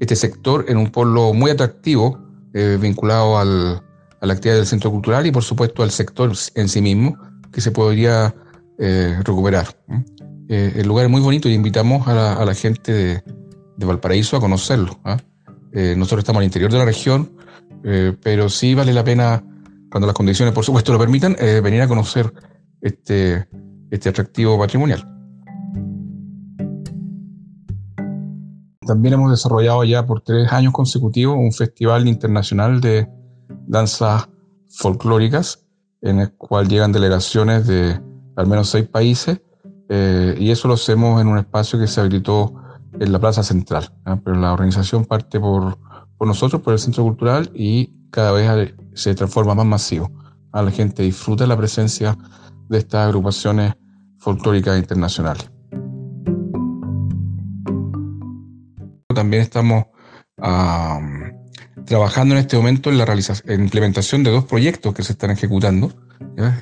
este 0.00 0.16
sector 0.16 0.66
en 0.68 0.76
un 0.76 0.88
polo 0.90 1.32
muy 1.32 1.50
atractivo 1.50 2.18
eh, 2.52 2.76
vinculado 2.80 3.38
al, 3.38 3.82
a 4.20 4.26
la 4.26 4.34
actividad 4.34 4.56
del 4.56 4.66
centro 4.66 4.90
cultural 4.90 5.26
y 5.26 5.32
por 5.32 5.42
supuesto 5.42 5.82
al 5.82 5.90
sector 5.90 6.32
en 6.54 6.68
sí 6.68 6.82
mismo 6.82 7.16
que 7.52 7.60
se 7.60 7.70
podría 7.70 8.34
eh, 8.78 9.16
recuperar. 9.24 9.68
el 10.48 10.86
lugar 10.86 11.06
es 11.06 11.10
muy 11.10 11.20
bonito 11.20 11.48
y 11.48 11.54
invitamos 11.54 12.06
a 12.08 12.44
la, 12.44 12.54
gente 12.54 12.92
de, 12.92 13.86
Valparaíso 13.86 14.36
a 14.36 14.40
conocerlo. 14.40 14.98
¿ah? 15.04 15.16
nosotros 15.72 16.20
estamos 16.20 16.40
al 16.40 16.44
interior 16.44 16.70
de 16.70 16.78
la 16.78 16.84
región, 16.84 17.32
pero 18.22 18.48
sí 18.48 18.74
vale 18.74 18.92
la 18.92 19.02
pena, 19.02 19.42
cuando 19.90 20.06
las 20.06 20.14
condiciones 20.14 20.52
por 20.52 20.64
supuesto 20.64 20.92
lo 20.92 20.98
permitan, 20.98 21.36
venir 21.62 21.80
a 21.80 21.88
conocer 21.88 22.32
este, 22.82 23.46
este 23.90 24.08
atractivo 24.10 24.58
patrimonial. 24.58 25.13
También 28.86 29.14
hemos 29.14 29.30
desarrollado 29.30 29.84
ya 29.84 30.06
por 30.06 30.20
tres 30.20 30.52
años 30.52 30.72
consecutivos 30.72 31.36
un 31.38 31.52
festival 31.52 32.06
internacional 32.06 32.80
de 32.80 33.08
danzas 33.66 34.28
folclóricas, 34.68 35.64
en 36.02 36.20
el 36.20 36.32
cual 36.34 36.68
llegan 36.68 36.92
delegaciones 36.92 37.66
de 37.66 38.00
al 38.36 38.46
menos 38.46 38.68
seis 38.68 38.86
países, 38.86 39.40
eh, 39.88 40.34
y 40.38 40.50
eso 40.50 40.68
lo 40.68 40.74
hacemos 40.74 41.20
en 41.20 41.28
un 41.28 41.38
espacio 41.38 41.78
que 41.78 41.86
se 41.86 42.00
habilitó 42.00 42.54
en 42.98 43.12
la 43.12 43.18
Plaza 43.18 43.42
Central. 43.42 43.90
Pero 44.24 44.36
la 44.36 44.52
organización 44.52 45.04
parte 45.04 45.40
por, 45.40 45.78
por 46.18 46.28
nosotros, 46.28 46.62
por 46.62 46.72
el 46.72 46.78
Centro 46.78 47.04
Cultural, 47.04 47.50
y 47.54 47.92
cada 48.10 48.32
vez 48.32 48.74
se 48.94 49.14
transforma 49.14 49.54
más 49.54 49.66
masivo. 49.66 50.10
A 50.52 50.62
la 50.62 50.70
gente 50.70 51.02
disfruta 51.02 51.46
la 51.46 51.56
presencia 51.56 52.16
de 52.68 52.78
estas 52.78 53.06
agrupaciones 53.06 53.74
folclóricas 54.18 54.78
internacionales. 54.78 55.53
También 59.24 59.40
estamos 59.40 59.86
trabajando 61.86 62.34
en 62.34 62.40
este 62.40 62.58
momento 62.58 62.90
en 62.90 62.98
la 62.98 63.06
realización, 63.06 63.58
implementación 63.58 64.22
de 64.22 64.30
dos 64.30 64.44
proyectos 64.44 64.92
que 64.92 65.02
se 65.02 65.12
están 65.12 65.30
ejecutando. 65.30 65.94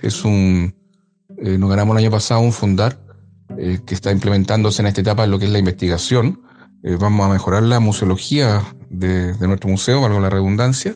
Es 0.00 0.24
un, 0.24 0.72
eh, 1.38 1.58
nos 1.58 1.68
ganamos 1.68 1.96
el 1.96 2.04
año 2.04 2.12
pasado 2.12 2.40
un 2.40 2.52
fundar 2.52 3.00
eh, 3.58 3.80
que 3.84 3.94
está 3.94 4.12
implementándose 4.12 4.80
en 4.80 4.86
esta 4.86 5.00
etapa 5.00 5.24
en 5.24 5.32
lo 5.32 5.40
que 5.40 5.46
es 5.46 5.50
la 5.50 5.58
investigación. 5.58 6.40
Eh, 6.84 6.96
vamos 7.00 7.26
a 7.26 7.32
mejorar 7.32 7.64
la 7.64 7.80
museología 7.80 8.62
de, 8.90 9.32
de, 9.32 9.48
nuestro 9.48 9.68
museo, 9.68 10.00
valgo 10.00 10.20
la 10.20 10.30
redundancia. 10.30 10.94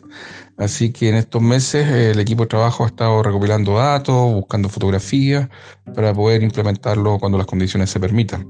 Así 0.57 0.93
que 0.93 1.09
en 1.09 1.15
estos 1.15 1.41
meses 1.41 1.85
el 1.85 2.21
equipo 2.21 2.43
de 2.43 2.47
trabajo 2.47 2.85
ha 2.85 2.87
estado 2.87 3.21
recopilando 3.23 3.75
datos, 3.75 4.33
buscando 4.33 4.69
fotografías 4.69 5.49
para 5.93 6.13
poder 6.13 6.43
implementarlo 6.43 7.19
cuando 7.19 7.37
las 7.37 7.45
condiciones 7.45 7.89
se 7.89 7.99
permitan. 7.99 8.47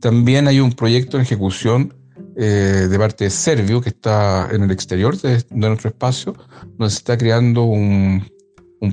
También 0.00 0.48
hay 0.48 0.58
un 0.58 0.72
proyecto 0.72 1.16
en 1.16 1.22
ejecución 1.22 2.01
eh, 2.36 2.88
de 2.90 2.98
parte 2.98 3.24
de 3.24 3.30
Servio, 3.30 3.80
que 3.80 3.90
está 3.90 4.48
en 4.52 4.62
el 4.62 4.70
exterior 4.70 5.16
de, 5.20 5.44
nuestro 5.50 5.90
espacio, 5.90 6.34
se 6.78 6.86
está 6.86 7.18
creando 7.18 7.64
un, 7.64 8.26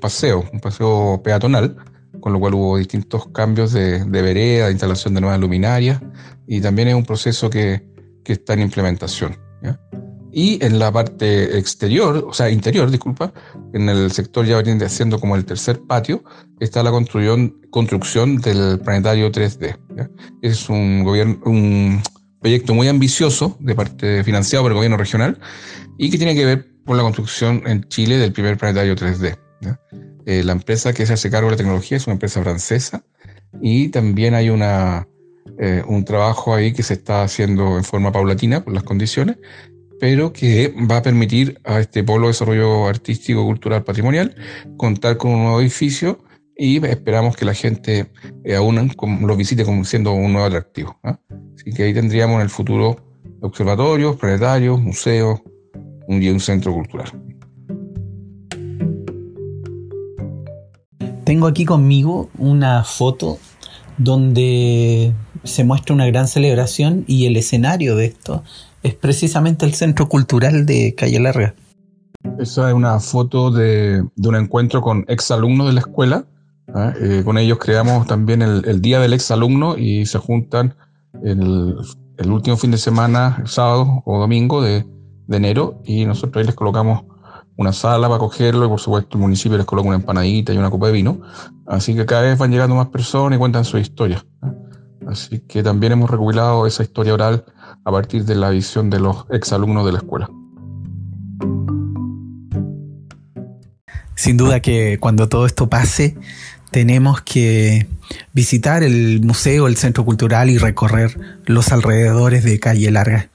paseo, 0.01 0.46
un 0.51 0.60
paseo 0.60 1.22
peatonal, 1.24 1.75
con 2.19 2.34
lo 2.34 2.39
cual 2.39 2.55
hubo 2.55 2.77
distintos 2.77 3.27
cambios 3.29 3.72
de, 3.72 4.03
vereda, 4.05 4.72
instalación 4.72 5.13
de 5.13 5.22
nuevas 5.22 5.39
luminarias, 5.39 6.01
y 6.48 6.60
también 6.60 6.89
es 6.89 6.96
un 6.96 7.05
proceso 7.05 7.50
que, 7.50 7.88
está 8.25 8.53
en 8.53 8.60
implementación. 8.62 9.36
Y 10.31 10.63
en 10.63 10.77
la 10.77 10.91
parte 10.91 11.58
exterior, 11.58 12.24
o 12.29 12.31
sea, 12.31 12.51
interior, 12.51 12.91
disculpa, 12.91 13.34
en 13.74 13.89
el 13.89 14.12
sector 14.12 14.46
ya 14.46 14.62
viene 14.62 14.86
haciendo 14.86 15.19
como 15.19 15.36
el 15.36 15.46
tercer 15.46 15.81
patio, 15.88 16.24
está 16.60 16.84
la 16.84 16.91
construcción, 16.91 17.60
construcción 17.72 18.38
del 18.38 18.79
planetario 18.81 19.31
3D. 19.31 19.79
Es 20.43 20.69
un 20.69 21.03
gobierno, 21.03 21.39
un, 21.46 22.03
proyecto 22.39 22.74
muy 22.74 22.88
ambicioso 22.88 23.58
de 23.60 23.75
parte 23.75 24.24
financiado 24.24 24.63
por 24.63 24.72
el 24.72 24.75
gobierno 24.75 24.98
regional 24.98 25.39
y 25.98 26.10
que 26.10 26.17
tiene 26.17 26.36
que 26.36 26.46
ver 26.46 26.67
con 26.86 26.98
la 26.98 27.03
construcción 27.03 27.63
en 27.65 27.84
Chile 27.88 28.17
del 28.17 28.31
primer 28.31 28.58
planetario 28.58 28.96
3D. 28.96 29.38
Eh, 30.25 30.43
la 30.43 30.53
empresa 30.53 30.93
que 30.93 31.05
se 31.05 31.13
hace 31.13 31.29
cargo 31.29 31.48
de 31.48 31.51
la 31.51 31.58
tecnología 31.58 31.98
es 31.98 32.08
una 32.08 32.13
empresa 32.13 32.41
francesa 32.41 33.03
y 33.62 33.89
también 33.89 34.34
hay 34.34 34.50
una, 34.50 35.08
eh, 35.58 35.84
un 35.88 36.05
trabajo 36.05 36.53
ahí 36.53 36.72
que 36.72 36.84
se 36.84 36.93
está 36.93 37.24
haciendo 37.24 37.77
en 37.77 37.84
forma 37.84 38.12
paulatina 38.12 38.63
por 38.63 38.74
las 38.74 38.84
condiciones, 38.84 39.38
pero 40.00 40.31
que 40.31 40.74
va 40.89 40.98
a 40.98 41.01
permitir 41.01 41.60
a 41.65 41.79
este 41.79 42.03
polo 42.03 42.27
de 42.27 42.34
desarrollo 42.34 42.88
artístico, 42.88 43.43
cultural, 43.43 43.84
patrimonial 43.84 44.36
contar 44.77 45.17
con 45.17 45.31
un 45.31 45.43
nuevo 45.43 45.62
edificio 45.62 46.24
y 46.60 46.86
esperamos 46.86 47.38
que 47.38 47.46
la 47.46 47.54
gente 47.54 48.12
eh, 48.44 48.56
aún 48.56 48.92
lo 49.22 49.36
visite 49.38 49.63
como 49.63 49.86
siendo 49.86 50.12
un 50.12 50.34
nuevo 50.34 50.46
atractivo. 50.46 51.00
¿ah? 51.04 51.18
Así 51.56 51.72
que 51.72 51.84
ahí 51.84 51.94
tendríamos 51.94 52.36
en 52.36 52.42
el 52.42 52.50
futuro 52.50 52.98
observatorios, 53.42 54.18
planetarios, 54.18 54.82
museos 54.82 55.39
un, 56.08 56.22
y 56.22 56.30
un 56.30 56.42
centro 56.42 56.74
cultural. 56.74 57.10
Tengo 61.24 61.48
aquí 61.48 61.63
conmigo 61.63 62.30
una 62.38 62.84
foto 62.84 63.38
donde 63.98 65.13
se 65.46 65.63
muestra 65.63 65.96
una 65.96 66.08
gran 66.08 66.28
celebración 66.28 67.06
y 67.08 67.25
el 67.25 67.38
escenario 67.38 67.96
de 67.96 68.08
esto 68.08 68.44
es 68.84 68.96
precisamente 68.96 69.66
el 69.66 69.74
Centro 69.75 70.10
Cultural 70.10 70.66
de 70.66 70.96
Calle 70.96 71.20
Larga. 71.20 71.56
Esa 72.38 72.70
es 72.70 72.75
una 72.75 73.00
foto 73.00 73.51
de, 73.51 74.04
un 74.18 74.36
encuentro 74.36 74.82
con 74.82 75.06
exalumnos 75.08 75.68
de 75.68 75.74
la 75.74 75.80
escuela. 75.82 76.25
¿Ah? 76.76 76.94
Eh, 77.00 77.22
con 77.24 77.38
ellos 77.38 77.58
creamos 77.58 78.08
también 78.08 78.42
el, 78.42 78.82
Día 78.82 79.00
del 79.00 79.14
Exalumno 79.14 79.78
y 79.78 80.06
se 80.06 80.18
juntan 80.18 80.76
el, 81.24 81.76
el, 82.18 82.32
último 82.32 82.58
fin 82.58 82.72
de 82.72 82.78
semana, 82.78 83.44
sábado 83.46 84.04
o 84.06 84.20
domingo 84.20 84.62
de, 84.62 84.86
de 85.28 85.38
enero, 85.38 85.82
y 85.86 86.06
nosotros 86.06 86.42
ahí 86.42 86.46
les 86.46 86.56
colocamos 86.56 87.04
una 87.60 87.74
sala 87.74 88.08
para 88.08 88.20
cogerlo 88.20 88.66
y 88.66 88.70
por 88.70 88.80
supuesto 88.80 89.18
el 89.18 89.22
municipio 89.22 89.58
les 89.58 89.66
coloca 89.66 89.90
una 89.90 89.98
empanadita 89.98 90.54
y 90.54 90.58
una 90.58 90.70
copa 90.70 90.88
de 90.88 90.94
vino. 90.94 91.20
Así 91.68 91.94
que 91.94 92.06
cada 92.06 92.22
vez 92.22 92.38
van 92.38 92.52
llegando 92.52 92.74
más 92.74 92.88
personas 92.88 93.36
y 93.36 93.40
cuentan 93.40 93.66
su 93.66 93.78
historia. 93.78 94.26
Así 95.06 95.40
que 95.42 95.62
también 95.62 95.92
hemos 95.92 96.10
recopilado 96.10 96.66
esa 96.66 96.84
historia 96.84 97.14
oral 97.14 97.44
a 97.84 97.92
partir 97.92 98.24
de 98.24 98.36
la 98.36 98.50
visión 98.50 98.90
de 98.90 99.02
los 99.02 99.26
exalumnos 99.30 99.86
de 99.86 99.92
la 99.92 99.98
escuela. 99.98 100.30
Sin 104.16 104.38
duda 104.38 104.62
que 104.62 104.98
cuando 105.00 105.28
todo 105.28 105.46
esto 105.46 105.68
pase, 105.68 106.18
tenemos 106.72 107.22
que 107.22 107.88
visitar 108.34 108.84
el 108.84 109.22
museo, 109.22 109.68
el 109.68 109.78
centro 109.78 110.06
cultural 110.06 110.50
y 110.50 110.58
recorrer 110.58 111.18
los 111.46 111.72
alrededores 111.72 112.44
de 112.44 112.60
Calle 112.60 112.92
Larga. 112.92 113.30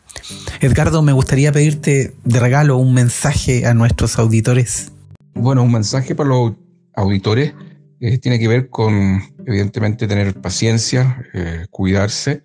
Edgardo, 0.61 1.03
me 1.03 1.12
gustaría 1.12 1.53
pedirte 1.53 2.14
de 2.25 2.41
regalo 2.41 2.76
un 2.76 2.95
mensaje 2.95 3.67
a 3.67 3.75
nuestros 3.75 4.19
auditores. 4.19 4.93
Bueno, 5.35 5.62
un 5.62 5.73
mensaje 5.73 6.14
para 6.14 6.31
los 6.31 6.53
auditores 6.95 7.53
eh, 8.00 8.19
tiene 8.19 8.38
que 8.38 8.49
ver 8.49 8.69
con, 8.69 9.23
evidentemente, 9.47 10.07
tener 10.07 10.35
paciencia, 10.35 11.25
eh, 11.35 11.67
cuidarse 11.71 12.43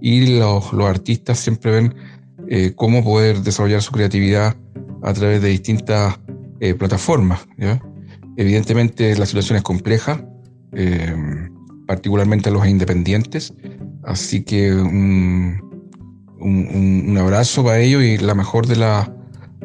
y 0.00 0.38
los, 0.38 0.72
artistas 0.84 1.38
siempre 1.38 1.72
ven 1.72 1.94
eh, 2.48 2.72
cómo 2.74 3.04
poder 3.04 3.42
desarrollar 3.42 3.82
su 3.82 3.92
creatividad 3.92 4.56
a 5.02 5.12
través 5.12 5.42
de 5.42 5.48
distintas 5.48 6.18
plataformas. 6.76 7.46
Evidentemente 8.38 9.18
la 9.18 9.26
situación 9.26 9.56
es 9.56 9.64
compleja, 9.64 10.24
particularmente 11.88 12.50
a 12.50 12.52
los 12.52 12.64
independientes, 12.68 13.52
así 14.04 14.44
que 14.44 14.72
un, 14.72 15.66
abrazo 17.18 17.64
para 17.64 17.80
ellos 17.80 18.04
y 18.04 18.16
la 18.16 18.36
mejor 18.36 18.68
de, 18.68 18.76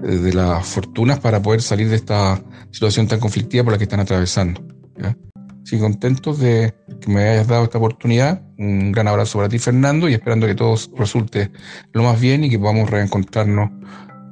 de 0.02 0.34
las 0.34 0.66
fortunas 0.66 1.20
para 1.20 1.40
poder 1.40 1.62
salir 1.62 1.88
de 1.88 1.98
esta 1.98 2.44
situación 2.72 3.08
tan 3.08 3.20
conflictiva 3.20 3.64
por 3.64 3.74
la 3.74 3.78
que 3.78 3.84
están 3.84 4.00
atravesando. 4.00 4.66
¿ya? 4.98 5.16
Así 5.64 5.78
contentos 5.78 6.40
de 6.40 6.74
que 7.00 7.12
me 7.12 7.30
hayas 7.30 7.48
dado 7.48 7.66
esta 7.66 7.78
oportunidad. 7.78 8.42
Un 8.58 8.92
gran 8.92 9.08
abrazo 9.08 9.38
para 9.38 9.50
ti, 9.50 9.60
Fernando, 9.60 10.10
y 10.10 10.14
esperando 10.14 10.48
que 10.48 10.56
todo 10.56 10.76
resulte 10.98 11.52
lo 11.94 12.04
más 12.04 12.20
bien 12.20 12.44
y 12.44 12.50
que 12.50 12.58
podamos 12.58 12.90
reencontrarnos 12.90 13.70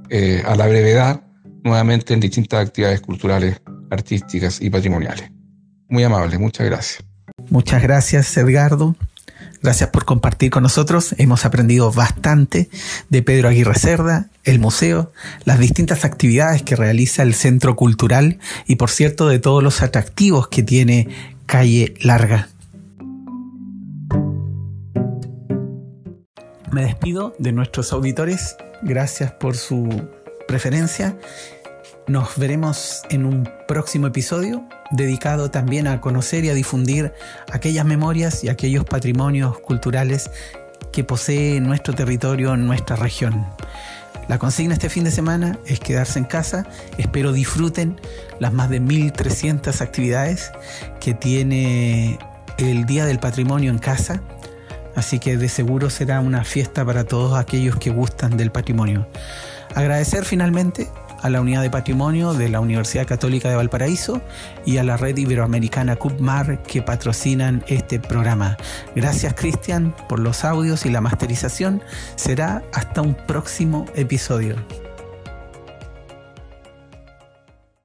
eh, 0.09 0.41
a 0.45 0.55
la 0.55 0.67
brevedad 0.67 1.23
nuevamente 1.63 2.13
en 2.13 2.19
distintas 2.19 2.67
actividades 2.67 3.01
culturales, 3.01 3.61
artísticas 3.91 4.59
y 4.61 4.69
patrimoniales. 4.69 5.29
Muy 5.87 6.03
amable, 6.03 6.39
muchas 6.39 6.65
gracias. 6.65 7.03
Muchas 7.49 7.83
gracias, 7.83 8.35
Edgardo. 8.37 8.95
Gracias 9.61 9.89
por 9.89 10.05
compartir 10.05 10.49
con 10.49 10.63
nosotros. 10.63 11.13
Hemos 11.19 11.45
aprendido 11.45 11.91
bastante 11.91 12.69
de 13.09 13.21
Pedro 13.21 13.49
Aguirre 13.49 13.75
Cerda, 13.75 14.29
el 14.43 14.59
museo, 14.59 15.11
las 15.45 15.59
distintas 15.59 16.03
actividades 16.03 16.63
que 16.63 16.75
realiza 16.75 17.21
el 17.21 17.35
Centro 17.35 17.75
Cultural 17.75 18.39
y, 18.65 18.77
por 18.77 18.89
cierto, 18.89 19.27
de 19.27 19.37
todos 19.37 19.61
los 19.61 19.83
atractivos 19.83 20.47
que 20.47 20.63
tiene 20.63 21.09
Calle 21.45 21.93
Larga. 22.01 22.49
Me 26.71 26.85
despido 26.85 27.35
de 27.37 27.51
nuestros 27.51 27.91
auditores. 27.93 28.55
Gracias 28.81 29.31
por 29.33 29.55
su 29.57 30.07
preferencia 30.47 31.17
nos 32.11 32.37
veremos 32.37 33.03
en 33.09 33.25
un 33.25 33.49
próximo 33.67 34.07
episodio 34.07 34.65
dedicado 34.91 35.49
también 35.49 35.87
a 35.87 36.01
conocer 36.01 36.43
y 36.43 36.49
a 36.49 36.53
difundir 36.53 37.13
aquellas 37.51 37.85
memorias 37.85 38.43
y 38.43 38.49
aquellos 38.49 38.83
patrimonios 38.83 39.59
culturales 39.59 40.29
que 40.91 41.05
posee 41.05 41.61
nuestro 41.61 41.93
territorio, 41.93 42.57
nuestra 42.57 42.97
región. 42.97 43.45
La 44.27 44.37
consigna 44.39 44.73
este 44.73 44.89
fin 44.89 45.05
de 45.05 45.11
semana 45.11 45.57
es 45.65 45.79
quedarse 45.79 46.19
en 46.19 46.25
casa. 46.25 46.67
Espero 46.97 47.31
disfruten 47.31 47.99
las 48.39 48.51
más 48.51 48.69
de 48.69 48.81
1.300 48.81 49.79
actividades 49.79 50.51
que 50.99 51.13
tiene 51.13 52.19
el 52.57 52.85
Día 52.85 53.05
del 53.05 53.19
Patrimonio 53.19 53.71
en 53.71 53.79
casa. 53.79 54.21
Así 54.97 55.19
que 55.19 55.37
de 55.37 55.47
seguro 55.47 55.89
será 55.89 56.19
una 56.19 56.43
fiesta 56.43 56.83
para 56.83 57.05
todos 57.05 57.39
aquellos 57.39 57.77
que 57.77 57.89
gustan 57.89 58.35
del 58.35 58.51
patrimonio. 58.51 59.07
Agradecer 59.75 60.25
finalmente 60.25 60.89
a 61.21 61.29
la 61.29 61.41
Unidad 61.41 61.61
de 61.61 61.69
Patrimonio 61.69 62.33
de 62.33 62.49
la 62.49 62.59
Universidad 62.59 63.07
Católica 63.07 63.49
de 63.49 63.55
Valparaíso 63.55 64.21
y 64.65 64.77
a 64.77 64.83
la 64.83 64.97
red 64.97 65.17
iberoamericana 65.17 65.95
CUPMAR 65.95 66.63
que 66.63 66.81
patrocinan 66.81 67.63
este 67.67 67.99
programa. 67.99 68.57
Gracias 68.95 69.33
Cristian 69.33 69.95
por 70.07 70.19
los 70.19 70.43
audios 70.43 70.85
y 70.85 70.89
la 70.89 71.01
masterización. 71.01 71.81
Será 72.15 72.63
hasta 72.73 73.01
un 73.01 73.15
próximo 73.15 73.85
episodio. 73.95 74.55